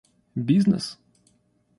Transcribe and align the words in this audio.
бизнес 0.35 0.97